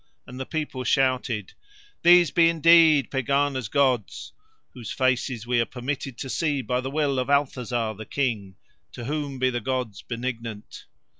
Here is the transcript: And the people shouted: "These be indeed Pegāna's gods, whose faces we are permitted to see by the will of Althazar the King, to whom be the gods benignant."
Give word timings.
And 0.25 0.39
the 0.39 0.47
people 0.47 0.83
shouted: 0.83 1.53
"These 2.01 2.31
be 2.31 2.49
indeed 2.49 3.11
Pegāna's 3.11 3.67
gods, 3.67 4.33
whose 4.73 4.91
faces 4.91 5.45
we 5.45 5.61
are 5.61 5.65
permitted 5.65 6.17
to 6.17 6.27
see 6.27 6.63
by 6.63 6.81
the 6.81 6.89
will 6.89 7.19
of 7.19 7.27
Althazar 7.29 7.93
the 7.95 8.07
King, 8.07 8.55
to 8.93 9.05
whom 9.05 9.37
be 9.37 9.51
the 9.51 9.61
gods 9.61 10.01
benignant." 10.01 10.85